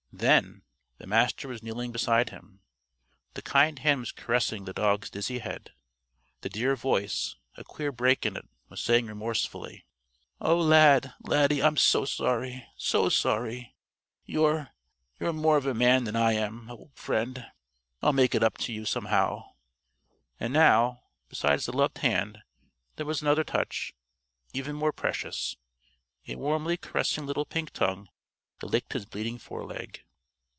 [0.13, 0.63] Then
[0.99, 2.59] the Master was kneeling beside him.
[3.33, 5.71] The kind hand was caressing the dog's dizzy head,
[6.41, 9.87] the dear voice a queer break in it was saying remorsefully:
[10.39, 11.13] "Oh Lad!
[11.23, 11.63] Laddie!
[11.63, 12.67] I'm so sorry.
[12.77, 13.73] So sorry!
[14.25, 14.69] You're
[15.19, 17.45] you're more of a man than I am, old friend.
[18.03, 19.53] I'll make it up to you, somehow!"
[20.39, 22.43] And now besides the loved hand,
[22.97, 23.95] there was another touch,
[24.53, 25.55] even more precious
[26.27, 28.07] a warmly caressing little pink tongue
[28.59, 30.03] that licked his bleeding foreleg.